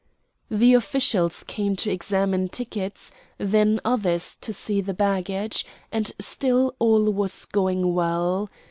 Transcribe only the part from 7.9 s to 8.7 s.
well.